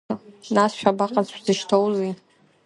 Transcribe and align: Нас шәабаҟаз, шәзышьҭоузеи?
Нас 0.55 0.71
шәабаҟаз, 0.79 1.27
шәзышьҭоузеи? 1.33 2.11